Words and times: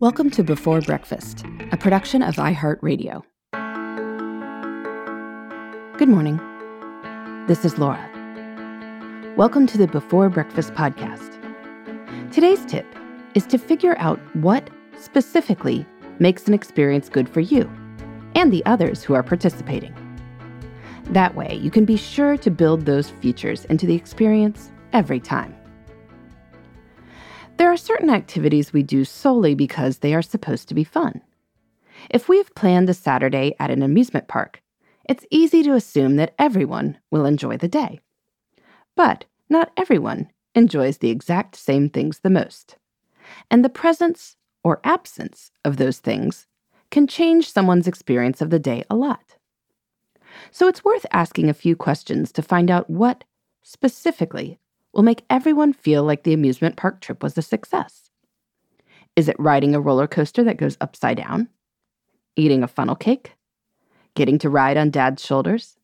Welcome 0.00 0.30
to 0.30 0.42
Before 0.42 0.80
Breakfast, 0.80 1.44
a 1.72 1.76
production 1.76 2.22
of 2.22 2.36
iHeartRadio. 2.36 3.22
Good 5.98 6.08
morning. 6.08 6.38
This 7.46 7.66
is 7.66 7.76
Laura. 7.76 8.08
Welcome 9.36 9.66
to 9.66 9.76
the 9.76 9.86
Before 9.86 10.30
Breakfast 10.30 10.72
podcast. 10.72 11.36
Today's 12.32 12.64
tip 12.64 12.86
is 13.34 13.44
to 13.48 13.58
figure 13.58 13.94
out 13.98 14.18
what 14.36 14.70
specifically 14.98 15.84
makes 16.18 16.48
an 16.48 16.54
experience 16.54 17.10
good 17.10 17.28
for 17.28 17.40
you 17.40 17.70
and 18.34 18.50
the 18.50 18.64
others 18.64 19.02
who 19.02 19.12
are 19.12 19.22
participating. 19.22 19.94
That 21.10 21.34
way, 21.34 21.56
you 21.56 21.70
can 21.70 21.84
be 21.84 21.98
sure 21.98 22.38
to 22.38 22.50
build 22.50 22.86
those 22.86 23.10
features 23.10 23.66
into 23.66 23.84
the 23.84 23.96
experience 23.96 24.72
every 24.94 25.20
time. 25.20 25.54
There 27.60 27.70
are 27.70 27.76
certain 27.76 28.08
activities 28.08 28.72
we 28.72 28.82
do 28.82 29.04
solely 29.04 29.54
because 29.54 29.98
they 29.98 30.14
are 30.14 30.22
supposed 30.22 30.66
to 30.68 30.74
be 30.74 30.82
fun. 30.82 31.20
If 32.08 32.26
we 32.26 32.38
have 32.38 32.54
planned 32.54 32.88
a 32.88 32.94
Saturday 32.94 33.54
at 33.60 33.70
an 33.70 33.82
amusement 33.82 34.28
park, 34.28 34.62
it's 35.06 35.26
easy 35.30 35.62
to 35.64 35.74
assume 35.74 36.16
that 36.16 36.34
everyone 36.38 36.96
will 37.10 37.26
enjoy 37.26 37.58
the 37.58 37.68
day. 37.68 38.00
But 38.96 39.26
not 39.50 39.72
everyone 39.76 40.30
enjoys 40.54 40.96
the 40.96 41.10
exact 41.10 41.54
same 41.54 41.90
things 41.90 42.20
the 42.20 42.30
most. 42.30 42.78
And 43.50 43.62
the 43.62 43.68
presence 43.68 44.36
or 44.64 44.80
absence 44.82 45.50
of 45.62 45.76
those 45.76 45.98
things 45.98 46.46
can 46.90 47.06
change 47.06 47.52
someone's 47.52 47.86
experience 47.86 48.40
of 48.40 48.48
the 48.48 48.58
day 48.58 48.84
a 48.88 48.96
lot. 48.96 49.36
So 50.50 50.66
it's 50.66 50.82
worth 50.82 51.04
asking 51.12 51.50
a 51.50 51.52
few 51.52 51.76
questions 51.76 52.32
to 52.32 52.40
find 52.40 52.70
out 52.70 52.88
what, 52.88 53.24
specifically, 53.62 54.59
will 54.92 55.02
make 55.02 55.24
everyone 55.30 55.72
feel 55.72 56.02
like 56.04 56.22
the 56.22 56.32
amusement 56.32 56.76
park 56.76 57.00
trip 57.00 57.22
was 57.22 57.36
a 57.38 57.42
success. 57.42 58.10
Is 59.16 59.28
it 59.28 59.36
riding 59.38 59.74
a 59.74 59.80
roller 59.80 60.06
coaster 60.06 60.42
that 60.44 60.56
goes 60.56 60.76
upside 60.80 61.16
down? 61.16 61.48
Eating 62.36 62.62
a 62.62 62.68
funnel 62.68 62.96
cake? 62.96 63.34
Getting 64.14 64.38
to 64.38 64.50
ride 64.50 64.76
on 64.76 64.90
dad's 64.90 65.24
shoulders? 65.24 65.76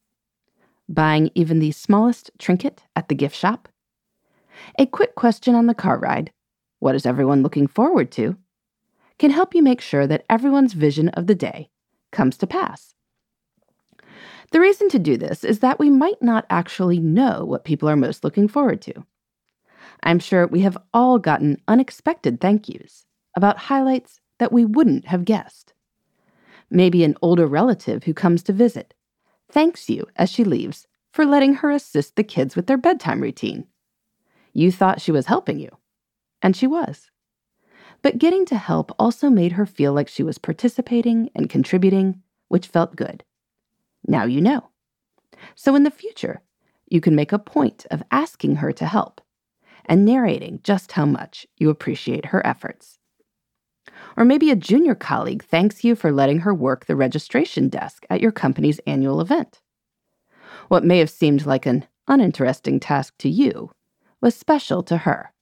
Buying 0.88 1.30
even 1.34 1.58
the 1.58 1.72
smallest 1.72 2.30
trinket 2.38 2.82
at 2.94 3.08
the 3.08 3.14
gift 3.14 3.36
shop? 3.36 3.68
A 4.78 4.86
quick 4.86 5.14
question 5.14 5.54
on 5.54 5.66
the 5.66 5.74
car 5.74 5.98
ride 5.98 6.32
what 6.78 6.94
is 6.94 7.06
everyone 7.06 7.42
looking 7.42 7.66
forward 7.66 8.10
to? 8.12 8.36
can 9.18 9.30
help 9.30 9.54
you 9.54 9.62
make 9.62 9.80
sure 9.80 10.06
that 10.06 10.24
everyone's 10.28 10.74
vision 10.74 11.08
of 11.10 11.26
the 11.26 11.34
day 11.34 11.70
comes 12.12 12.36
to 12.36 12.46
pass. 12.46 12.95
The 14.52 14.60
reason 14.60 14.88
to 14.90 14.98
do 14.98 15.16
this 15.16 15.44
is 15.44 15.60
that 15.60 15.78
we 15.78 15.90
might 15.90 16.22
not 16.22 16.46
actually 16.50 17.00
know 17.00 17.44
what 17.44 17.64
people 17.64 17.88
are 17.88 17.96
most 17.96 18.22
looking 18.22 18.48
forward 18.48 18.80
to. 18.82 19.04
I'm 20.02 20.18
sure 20.18 20.46
we 20.46 20.60
have 20.60 20.78
all 20.94 21.18
gotten 21.18 21.60
unexpected 21.66 22.40
thank 22.40 22.68
yous 22.68 23.06
about 23.34 23.58
highlights 23.58 24.20
that 24.38 24.52
we 24.52 24.64
wouldn't 24.64 25.06
have 25.06 25.24
guessed. 25.24 25.72
Maybe 26.70 27.04
an 27.04 27.16
older 27.22 27.46
relative 27.46 28.04
who 28.04 28.14
comes 28.14 28.42
to 28.44 28.52
visit 28.52 28.94
thanks 29.50 29.88
you 29.88 30.06
as 30.16 30.30
she 30.30 30.44
leaves 30.44 30.86
for 31.12 31.24
letting 31.24 31.54
her 31.54 31.70
assist 31.70 32.16
the 32.16 32.24
kids 32.24 32.56
with 32.56 32.66
their 32.66 32.76
bedtime 32.76 33.20
routine. 33.20 33.66
You 34.52 34.72
thought 34.72 35.00
she 35.00 35.12
was 35.12 35.26
helping 35.26 35.58
you, 35.58 35.76
and 36.42 36.56
she 36.56 36.66
was. 36.66 37.10
But 38.02 38.18
getting 38.18 38.44
to 38.46 38.56
help 38.56 38.92
also 38.98 39.30
made 39.30 39.52
her 39.52 39.66
feel 39.66 39.92
like 39.92 40.08
she 40.08 40.22
was 40.22 40.38
participating 40.38 41.30
and 41.34 41.48
contributing, 41.48 42.22
which 42.48 42.66
felt 42.66 42.96
good. 42.96 43.24
Now 44.06 44.24
you 44.24 44.40
know. 44.40 44.68
So 45.54 45.74
in 45.74 45.82
the 45.82 45.90
future, 45.90 46.40
you 46.88 47.00
can 47.00 47.16
make 47.16 47.32
a 47.32 47.38
point 47.38 47.86
of 47.90 48.02
asking 48.10 48.56
her 48.56 48.72
to 48.72 48.86
help 48.86 49.20
and 49.84 50.04
narrating 50.04 50.60
just 50.62 50.92
how 50.92 51.06
much 51.06 51.46
you 51.56 51.70
appreciate 51.70 52.26
her 52.26 52.44
efforts. 52.46 52.98
Or 54.16 54.24
maybe 54.24 54.50
a 54.50 54.56
junior 54.56 54.94
colleague 54.94 55.44
thanks 55.44 55.84
you 55.84 55.94
for 55.94 56.12
letting 56.12 56.40
her 56.40 56.54
work 56.54 56.86
the 56.86 56.96
registration 56.96 57.68
desk 57.68 58.04
at 58.10 58.20
your 58.20 58.32
company's 58.32 58.80
annual 58.80 59.20
event. 59.20 59.60
What 60.68 60.84
may 60.84 60.98
have 60.98 61.10
seemed 61.10 61.46
like 61.46 61.66
an 61.66 61.86
uninteresting 62.08 62.80
task 62.80 63.14
to 63.18 63.28
you 63.28 63.70
was 64.20 64.34
special 64.34 64.82
to 64.84 64.98
her, 64.98 65.32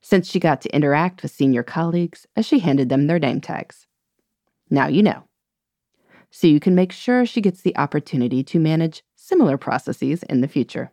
since 0.00 0.28
she 0.28 0.40
got 0.40 0.60
to 0.62 0.74
interact 0.74 1.22
with 1.22 1.30
senior 1.30 1.62
colleagues 1.62 2.26
as 2.36 2.44
she 2.44 2.58
handed 2.58 2.88
them 2.88 3.06
their 3.06 3.18
name 3.18 3.40
tags. 3.40 3.86
Now 4.68 4.88
you 4.88 5.02
know 5.02 5.24
so 6.32 6.46
you 6.46 6.58
can 6.58 6.74
make 6.74 6.90
sure 6.90 7.26
she 7.26 7.42
gets 7.42 7.60
the 7.60 7.76
opportunity 7.76 8.42
to 8.42 8.58
manage 8.58 9.04
similar 9.14 9.58
processes 9.58 10.22
in 10.24 10.40
the 10.40 10.48
future. 10.48 10.90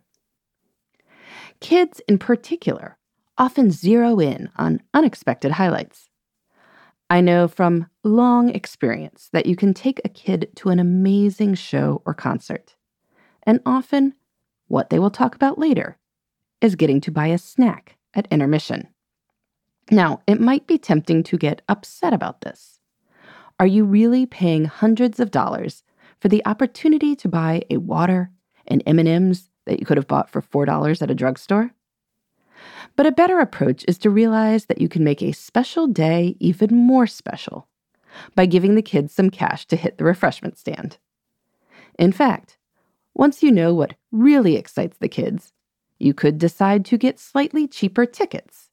Kids, 1.60 2.00
in 2.06 2.18
particular, 2.18 2.98
often 3.38 3.70
zero 3.70 4.20
in 4.20 4.50
on 4.56 4.82
unexpected 4.92 5.52
highlights. 5.52 6.10
I 7.08 7.22
know 7.22 7.48
from 7.48 7.88
long 8.04 8.50
experience 8.50 9.30
that 9.32 9.46
you 9.46 9.56
can 9.56 9.72
take 9.72 10.00
a 10.04 10.10
kid 10.10 10.50
to 10.56 10.68
an 10.68 10.78
amazing 10.78 11.54
show 11.54 12.02
or 12.04 12.12
concert, 12.12 12.76
and 13.42 13.60
often 13.64 14.14
what 14.68 14.90
they 14.90 14.98
will 14.98 15.10
talk 15.10 15.34
about 15.34 15.58
later 15.58 15.96
is 16.60 16.76
getting 16.76 17.00
to 17.00 17.10
buy 17.10 17.28
a 17.28 17.38
snack 17.38 17.96
at 18.12 18.28
intermission. 18.30 18.88
Now, 19.90 20.20
it 20.26 20.38
might 20.40 20.66
be 20.66 20.76
tempting 20.76 21.22
to 21.24 21.38
get 21.38 21.62
upset 21.66 22.12
about 22.12 22.42
this. 22.42 22.79
Are 23.60 23.66
you 23.66 23.84
really 23.84 24.24
paying 24.24 24.64
hundreds 24.64 25.20
of 25.20 25.30
dollars 25.30 25.84
for 26.18 26.28
the 26.28 26.42
opportunity 26.46 27.14
to 27.16 27.28
buy 27.28 27.60
a 27.68 27.76
water 27.76 28.30
and 28.66 28.82
M&Ms 28.86 29.50
that 29.66 29.78
you 29.78 29.84
could 29.84 29.98
have 29.98 30.08
bought 30.08 30.30
for 30.30 30.40
$4 30.40 31.02
at 31.02 31.10
a 31.10 31.14
drugstore? 31.14 31.70
But 32.96 33.04
a 33.04 33.12
better 33.12 33.38
approach 33.38 33.84
is 33.86 33.98
to 33.98 34.08
realize 34.08 34.64
that 34.64 34.80
you 34.80 34.88
can 34.88 35.04
make 35.04 35.20
a 35.20 35.32
special 35.32 35.86
day 35.86 36.36
even 36.40 36.74
more 36.74 37.06
special 37.06 37.68
by 38.34 38.46
giving 38.46 38.76
the 38.76 38.82
kids 38.82 39.12
some 39.12 39.28
cash 39.28 39.66
to 39.66 39.76
hit 39.76 39.98
the 39.98 40.04
refreshment 40.04 40.56
stand. 40.56 40.96
In 41.98 42.12
fact, 42.12 42.56
once 43.12 43.42
you 43.42 43.52
know 43.52 43.74
what 43.74 43.94
really 44.10 44.56
excites 44.56 44.96
the 44.96 45.08
kids, 45.08 45.52
you 45.98 46.14
could 46.14 46.38
decide 46.38 46.86
to 46.86 46.96
get 46.96 47.20
slightly 47.20 47.68
cheaper 47.68 48.06
tickets 48.06 48.70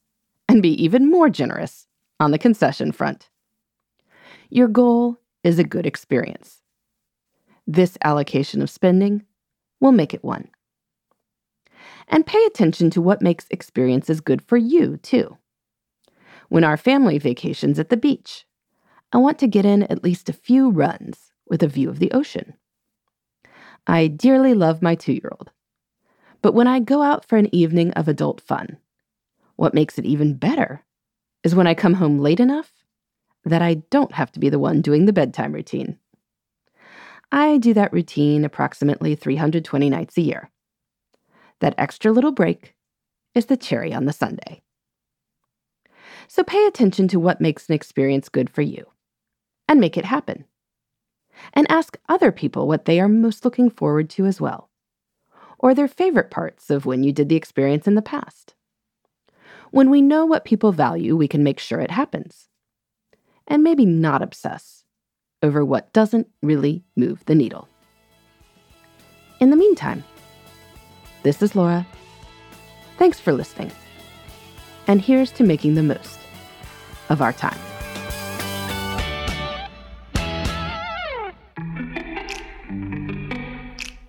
and 0.48 0.62
be 0.62 0.82
even 0.82 1.12
more 1.12 1.30
generous 1.30 1.88
on 2.22 2.32
the 2.32 2.40
concession 2.40 2.94
front. 2.94 3.30
Your 4.50 4.68
goal 4.68 5.20
is 5.44 5.60
a 5.60 5.64
good 5.64 5.86
experience. 5.86 6.62
This 7.66 7.98
allocation 8.04 8.62
of 8.62 8.70
spending 8.70 9.26
will 9.80 9.92
make 9.92 10.14
it 10.14 10.24
one. 10.24 10.50
And 12.08 12.26
pay 12.26 12.44
attention 12.46 12.90
to 12.92 13.02
what 13.02 13.22
makes 13.22 13.46
experiences 13.50 14.22
good 14.22 14.42
for 14.42 14.58
you, 14.58 14.98
too. 14.98 15.38
When 16.50 16.64
our 16.64 16.78
family 16.78 17.18
vacations 17.18 17.78
at 17.78 17.90
the 17.90 17.98
beach, 17.98 18.46
I 19.12 19.18
want 19.18 19.38
to 19.40 19.48
get 19.48 19.66
in 19.66 19.84
at 19.84 20.04
least 20.04 20.30
a 20.30 20.34
few 20.34 20.70
runs 20.70 21.32
with 21.50 21.62
a 21.62 21.68
view 21.68 21.90
of 21.90 22.00
the 22.00 22.12
ocean. 22.12 22.54
I 23.86 24.08
dearly 24.08 24.54
love 24.54 24.82
my 24.82 24.96
two 24.96 25.14
year 25.14 25.32
old. 25.32 25.52
But 26.42 26.54
when 26.54 26.68
I 26.68 26.80
go 26.80 27.02
out 27.02 27.26
for 27.26 27.38
an 27.38 27.54
evening 27.54 27.92
of 27.94 28.08
adult 28.08 28.42
fun, 28.42 28.78
what 29.56 29.74
makes 29.74 29.98
it 29.98 30.06
even 30.06 30.36
better 30.36 30.84
is 31.44 31.56
when 31.56 31.68
I 31.68 31.74
come 31.74 31.96
home 31.96 32.20
late 32.20 32.40
enough 32.40 32.72
that 33.48 33.62
I 33.62 33.76
don't 33.90 34.14
have 34.14 34.32
to 34.34 34.40
be 34.40 34.50
the 34.50 34.60
one 34.60 34.82
doing 34.82 35.06
the 35.06 35.14
bedtime 35.14 35.54
routine. 35.54 35.98
I 37.32 37.58
do 37.58 37.74
that 37.74 37.92
routine 37.92 38.46
approximately 38.46 39.16
320 39.16 39.90
nights 39.90 40.18
a 40.18 40.22
year. 40.22 40.50
That 41.60 41.76
extra 41.78 42.12
little 42.12 42.32
break 42.32 42.76
is 43.36 43.48
the 43.48 43.58
cherry 43.58 43.94
on 43.94 44.06
the 44.06 44.14
sundae. 44.14 44.62
So 46.28 46.44
pay 46.44 46.66
attention 46.66 47.08
to 47.10 47.20
what 47.20 47.42
makes 47.42 47.68
an 47.68 47.76
experience 47.76 48.30
good 48.30 48.50
for 48.50 48.62
you 48.62 48.86
and 49.68 49.80
make 49.80 49.98
it 49.98 50.06
happen. 50.06 50.46
And 51.54 51.70
ask 51.70 51.98
other 52.10 52.32
people 52.32 52.68
what 52.68 52.86
they 52.86 53.00
are 53.00 53.08
most 53.08 53.46
looking 53.46 53.70
forward 53.70 54.10
to 54.12 54.26
as 54.26 54.42
well, 54.42 54.70
or 55.60 55.74
their 55.74 55.88
favorite 55.88 56.32
parts 56.32 56.70
of 56.70 56.86
when 56.86 57.04
you 57.04 57.12
did 57.12 57.30
the 57.30 57.36
experience 57.36 57.88
in 57.88 57.96
the 57.96 58.02
past. 58.02 58.56
When 59.72 59.90
we 59.90 60.02
know 60.02 60.26
what 60.26 60.46
people 60.46 60.72
value, 60.72 61.16
we 61.16 61.28
can 61.28 61.44
make 61.44 61.60
sure 61.60 61.80
it 61.80 61.92
happens 61.92 62.48
and 63.48 63.64
maybe 63.64 63.86
not 63.86 64.22
obsess 64.22 64.84
over 65.42 65.64
what 65.64 65.94
doesn't 65.94 66.28
really 66.42 66.84
move 66.96 67.24
the 67.26 67.36
needle. 67.36 67.68
In 69.40 69.50
the 69.50 69.56
meantime, 69.56 70.04
this 71.24 71.42
is 71.42 71.56
Laura. 71.56 71.86
Thanks 72.98 73.20
for 73.20 73.32
listening. 73.32 73.72
And 74.88 75.02
here's 75.02 75.32
to 75.34 75.44
making 75.44 75.76
the 75.76 75.84
most 75.84 76.20
of 77.10 77.22
our 77.22 77.34
time. 77.34 77.58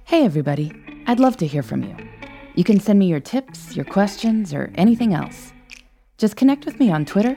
Hey, 0.04 0.24
everybody. 0.24 0.72
I'd 1.06 1.20
love 1.20 1.36
to 1.38 1.46
hear 1.46 1.62
from 1.62 1.84
you. 1.84 1.96
You 2.54 2.64
can 2.64 2.80
send 2.80 2.98
me 2.98 3.06
your 3.06 3.20
tips, 3.20 3.76
your 3.76 3.84
questions, 3.84 4.52
or 4.52 4.72
anything 4.74 5.14
else. 5.14 5.52
Just 6.16 6.36
connect 6.36 6.64
with 6.64 6.80
me 6.80 6.90
on 6.90 7.04
Twitter 7.04 7.36